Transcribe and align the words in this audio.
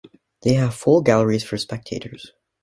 They 0.41 0.53
have 0.53 0.73
full 0.73 1.03
galleries 1.03 1.43
for 1.43 1.59
spectators. 1.59 2.31